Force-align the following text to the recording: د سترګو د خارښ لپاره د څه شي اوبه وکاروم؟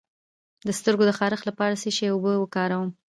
د 0.67 0.69
سترګو 0.79 1.03
د 1.07 1.11
خارښ 1.17 1.41
لپاره 1.49 1.73
د 1.73 1.79
څه 1.83 1.89
شي 1.97 2.05
اوبه 2.11 2.31
وکاروم؟ 2.39 2.89